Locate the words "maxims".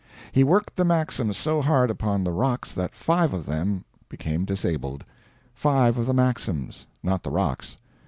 0.83-1.37, 6.15-6.87